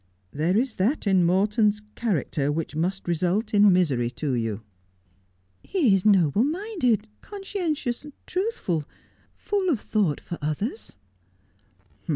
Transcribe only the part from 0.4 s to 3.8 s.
is that in Morton's character which must result in